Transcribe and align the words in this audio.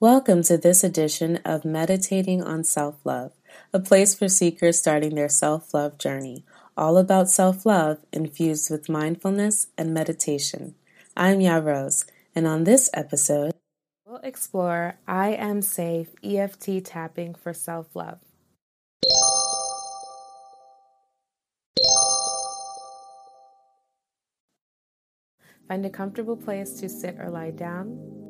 Welcome 0.00 0.44
to 0.44 0.56
this 0.56 0.84
edition 0.84 1.40
of 1.44 1.64
Meditating 1.64 2.40
on 2.40 2.62
Self 2.62 3.04
Love, 3.04 3.32
a 3.72 3.80
place 3.80 4.14
for 4.14 4.28
seekers 4.28 4.78
starting 4.78 5.16
their 5.16 5.28
self 5.28 5.74
love 5.74 5.98
journey, 5.98 6.44
all 6.76 6.98
about 6.98 7.28
self 7.28 7.66
love 7.66 7.98
infused 8.12 8.70
with 8.70 8.88
mindfulness 8.88 9.66
and 9.76 9.92
meditation. 9.92 10.76
I'm 11.16 11.40
Ya 11.40 11.56
Rose, 11.56 12.04
and 12.32 12.46
on 12.46 12.62
this 12.62 12.88
episode, 12.94 13.54
we'll 14.06 14.18
explore 14.18 15.00
I 15.08 15.30
Am 15.30 15.62
Safe 15.62 16.10
EFT 16.22 16.84
tapping 16.84 17.34
for 17.34 17.52
self 17.52 17.96
love. 17.96 18.20
Find 25.66 25.84
a 25.84 25.90
comfortable 25.90 26.36
place 26.36 26.74
to 26.74 26.88
sit 26.88 27.16
or 27.18 27.30
lie 27.30 27.50
down. 27.50 28.27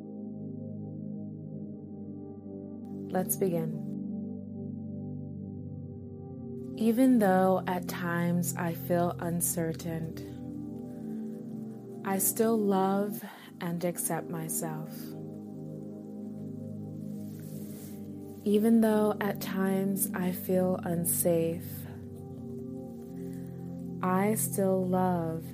Let's 3.10 3.36
begin. 3.36 3.84
Even 6.76 7.18
though 7.18 7.62
at 7.66 7.88
times 7.88 8.54
I 8.56 8.74
feel 8.74 9.16
uncertain, 9.18 10.36
I 12.04 12.18
still 12.18 12.56
love 12.58 13.22
and 13.60 13.84
accept 13.84 14.30
myself. 14.30 14.90
Even 18.44 18.80
though 18.80 19.16
at 19.20 19.40
times 19.40 20.10
I 20.14 20.32
feel 20.32 20.78
unsafe, 20.84 21.66
I 24.02 24.34
still 24.36 24.86
love 24.86 25.44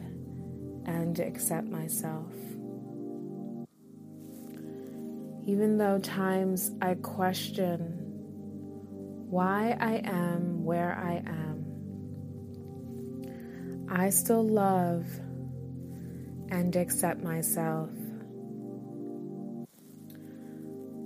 and 0.86 1.18
accept 1.18 1.66
myself. 1.66 2.32
Even 5.46 5.76
though 5.76 5.98
times 5.98 6.70
I 6.80 6.94
question 6.94 7.80
why 9.28 9.76
I 9.78 9.96
am 10.04 10.64
where 10.64 10.94
I 10.94 11.22
am, 11.26 11.64
I 13.90 14.08
still 14.08 14.42
love 14.42 15.06
and 16.48 16.74
accept 16.76 17.22
myself. 17.22 17.90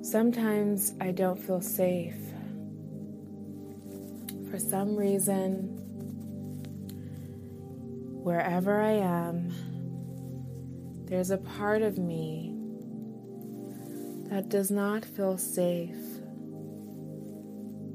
Sometimes 0.02 0.94
I 1.00 1.10
don't 1.10 1.38
feel 1.38 1.60
safe. 1.60 2.14
For 4.50 4.58
some 4.58 4.94
reason, 4.94 5.74
wherever 8.22 8.80
I 8.80 8.92
am, 8.92 9.52
there's 11.06 11.30
a 11.30 11.38
part 11.38 11.82
of 11.82 11.98
me 11.98 12.57
that 14.28 14.48
does 14.48 14.70
not 14.70 15.04
feel 15.04 15.38
safe. 15.38 15.96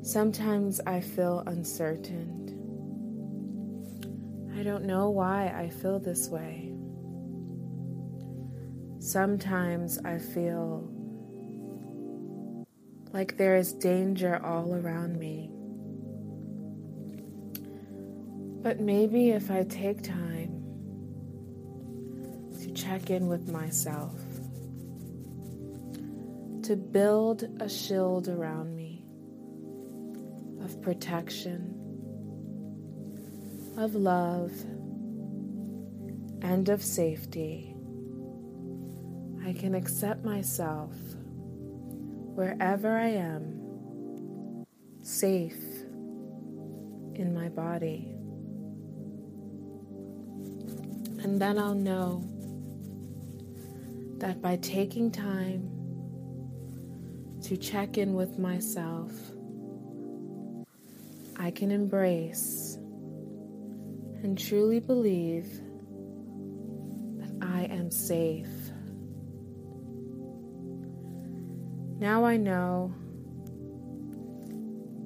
Sometimes 0.02 0.82
I 0.86 1.00
feel 1.00 1.44
uncertain. 1.46 2.50
I 4.58 4.64
don't 4.64 4.86
know 4.86 5.10
why 5.10 5.48
I 5.56 5.70
feel 5.70 6.00
this 6.00 6.28
way. 6.30 6.74
Sometimes 9.00 10.00
I 10.06 10.18
feel 10.18 10.90
like 13.12 13.38
there 13.38 13.56
is 13.56 13.74
danger 13.74 14.44
all 14.44 14.74
around 14.74 15.20
me. 15.20 15.52
But 18.64 18.80
maybe 18.80 19.30
if 19.32 19.52
I 19.52 19.64
take 19.64 20.02
time 20.02 20.64
to 22.62 22.72
check 22.72 23.10
in 23.10 23.28
with 23.28 23.52
myself, 23.52 24.23
to 26.64 26.78
build 26.78 27.44
a 27.60 27.68
shield 27.68 28.30
around 28.30 28.74
me 28.74 29.04
of 30.64 30.82
protection, 30.82 31.76
of 33.78 33.96
love, 33.96 34.52
and 36.42 36.70
of 36.70 36.82
safety. 36.82 37.76
I 39.46 39.52
can 39.52 39.76
accept 39.76 40.24
myself 40.24 40.94
wherever 42.34 42.98
I 42.98 43.10
am, 43.10 44.66
safe 45.02 45.62
in 47.16 47.34
my 47.34 47.50
body. 47.50 48.16
And 51.24 51.42
then 51.42 51.58
I'll 51.58 51.76
know 51.76 52.24
that 54.20 54.42
by 54.42 54.56
taking 54.58 55.12
time 55.12 55.83
to 57.54 57.60
check 57.60 58.00
in 58.00 58.16
with 58.16 58.40
myself, 58.40 59.12
I 61.38 61.52
can 61.52 61.70
embrace 61.70 62.80
and 64.24 64.36
truly 64.36 64.80
believe 64.80 65.46
that 67.20 67.32
I 67.44 67.66
am 67.66 67.92
safe. 67.92 68.48
Now 72.00 72.26
I 72.26 72.38
know 72.38 72.92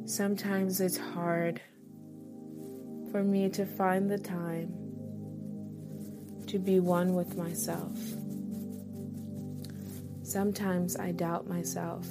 sometimes 0.05 0.79
it's 0.79 0.95
hard 0.95 1.59
for 3.11 3.25
me 3.25 3.49
to 3.49 3.65
find 3.65 4.09
the 4.09 4.19
time 4.19 4.71
to 6.47 6.57
be 6.57 6.79
one 6.79 7.13
with 7.13 7.35
myself. 7.35 7.99
Sometimes 10.23 10.95
I 10.95 11.11
doubt 11.11 11.49
myself. 11.49 12.07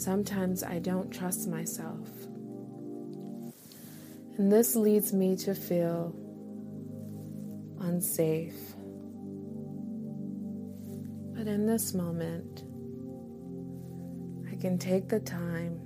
Sometimes 0.00 0.62
I 0.62 0.78
don't 0.78 1.10
trust 1.12 1.46
myself. 1.46 2.08
And 4.38 4.50
this 4.50 4.74
leads 4.74 5.12
me 5.12 5.36
to 5.36 5.54
feel 5.54 6.16
unsafe. 7.82 8.56
But 11.34 11.46
in 11.46 11.66
this 11.66 11.92
moment, 11.92 12.64
I 14.50 14.56
can 14.56 14.78
take 14.78 15.10
the 15.10 15.20
time 15.20 15.78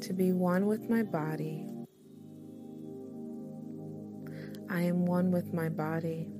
to 0.00 0.12
be 0.12 0.32
one 0.32 0.66
with 0.66 0.90
my 0.90 1.04
body. 1.04 1.68
I 4.68 4.80
am 4.80 5.06
one 5.06 5.30
with 5.30 5.54
my 5.54 5.68
body. 5.68 6.32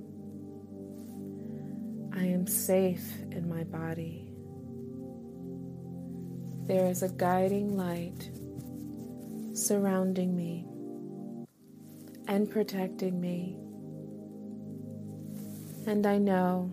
I 2.13 2.25
am 2.25 2.49
safe 2.49 3.23
in 3.31 3.49
my 3.49 3.63
body. 3.63 4.34
There 6.67 6.87
is 6.87 7.03
a 7.03 7.11
guiding 7.11 7.77
light 7.77 8.31
surrounding 9.53 10.35
me 10.35 10.67
and 12.27 12.51
protecting 12.51 13.21
me. 13.21 13.59
And 15.87 16.07
I 16.07 16.17
know 16.17 16.71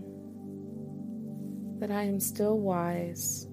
that 1.79 1.91
I 1.91 2.03
am 2.03 2.21
still 2.21 2.57
wise. 2.59 3.47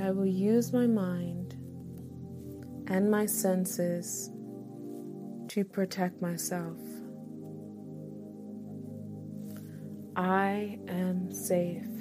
I 0.00 0.10
will 0.10 0.26
use 0.26 0.72
my 0.72 0.86
mind 0.86 1.54
and 2.88 3.10
my 3.10 3.24
senses 3.24 4.30
to 5.48 5.64
protect 5.64 6.20
myself. 6.20 6.78
I 10.14 10.78
am 10.88 11.32
safe. 11.32 11.97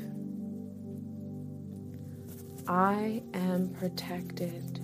I 2.70 3.24
am 3.34 3.70
protected. 3.80 4.82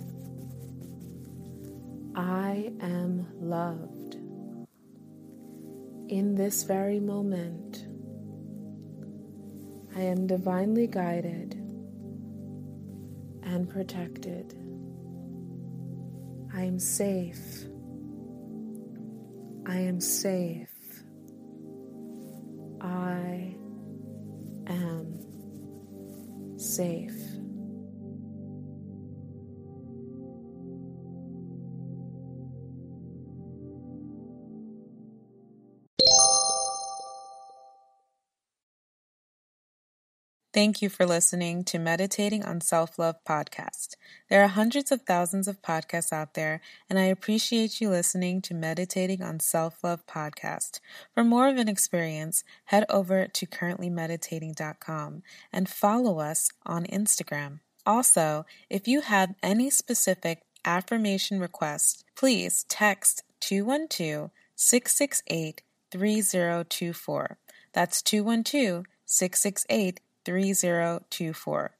I 2.16 2.72
am 2.80 3.26
loved. 3.40 4.14
In 6.08 6.34
this 6.34 6.62
very 6.62 6.98
moment, 6.98 7.86
I 9.94 10.00
am 10.00 10.26
divinely 10.26 10.86
guided 10.86 11.54
and 13.42 13.68
protected. 13.68 14.54
I 16.54 16.62
am 16.62 16.78
safe. 16.78 17.64
I 19.66 19.76
am 19.76 20.00
safe. 20.00 20.70
I 22.80 23.54
am 24.68 25.18
safe. 26.56 27.23
Thank 40.54 40.80
you 40.80 40.88
for 40.88 41.04
listening 41.04 41.64
to 41.64 41.80
Meditating 41.80 42.44
on 42.44 42.60
Self 42.60 42.96
Love 42.96 43.16
podcast. 43.28 43.96
There 44.30 44.40
are 44.40 44.46
hundreds 44.46 44.92
of 44.92 45.02
thousands 45.02 45.48
of 45.48 45.60
podcasts 45.60 46.12
out 46.12 46.34
there, 46.34 46.60
and 46.88 46.96
I 46.96 47.06
appreciate 47.06 47.80
you 47.80 47.90
listening 47.90 48.40
to 48.42 48.54
Meditating 48.54 49.20
on 49.20 49.40
Self 49.40 49.82
Love 49.82 50.06
podcast. 50.06 50.78
For 51.12 51.24
more 51.24 51.48
of 51.48 51.56
an 51.56 51.66
experience, 51.68 52.44
head 52.66 52.84
over 52.88 53.26
to 53.26 53.46
currentlymeditating.com 53.46 55.24
and 55.52 55.68
follow 55.68 56.20
us 56.20 56.48
on 56.64 56.84
Instagram. 56.84 57.58
Also, 57.84 58.46
if 58.70 58.86
you 58.86 59.00
have 59.00 59.34
any 59.42 59.70
specific 59.70 60.42
affirmation 60.64 61.40
requests, 61.40 62.04
please 62.14 62.64
text 62.68 63.24
212 63.40 64.30
668 64.54 65.62
3024. 65.90 67.38
That's 67.72 68.02
212 68.02 68.84
668 69.04 69.98
3024. 70.24 71.76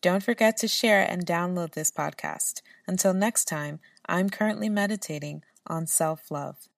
Don't 0.00 0.22
forget 0.22 0.56
to 0.58 0.68
share 0.68 1.02
and 1.02 1.26
download 1.26 1.72
this 1.72 1.90
podcast. 1.90 2.62
Until 2.86 3.12
next 3.12 3.46
time, 3.46 3.80
I'm 4.06 4.30
currently 4.30 4.68
meditating 4.68 5.42
on 5.66 5.86
self 5.86 6.30
love. 6.30 6.68